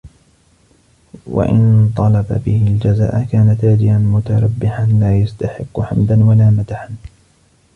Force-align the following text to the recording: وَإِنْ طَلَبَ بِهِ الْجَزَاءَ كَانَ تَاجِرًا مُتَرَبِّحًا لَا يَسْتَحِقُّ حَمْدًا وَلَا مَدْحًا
وَإِنْ 1.27 1.93
طَلَبَ 1.97 2.41
بِهِ 2.45 2.67
الْجَزَاءَ 2.67 3.23
كَانَ 3.31 3.57
تَاجِرًا 3.57 3.97
مُتَرَبِّحًا 3.97 4.85
لَا 4.85 5.17
يَسْتَحِقُّ 5.19 5.81
حَمْدًا 5.81 6.23
وَلَا 6.25 6.49
مَدْحًا 6.49 6.89